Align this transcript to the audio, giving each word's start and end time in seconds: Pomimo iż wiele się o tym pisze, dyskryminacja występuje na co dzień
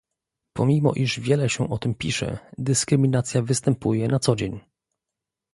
Pomimo 0.53 0.93
iż 0.93 1.19
wiele 1.19 1.49
się 1.49 1.69
o 1.69 1.77
tym 1.77 1.95
pisze, 1.95 2.37
dyskryminacja 2.57 3.41
występuje 3.41 4.07
na 4.07 4.19
co 4.19 4.35
dzień 4.35 4.59